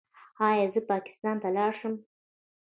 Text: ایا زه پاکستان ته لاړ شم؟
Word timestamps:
ایا 0.47 0.65
زه 0.73 0.81
پاکستان 0.91 1.35
ته 1.41 1.49
لاړ 1.55 1.71
شم؟ 1.79 1.95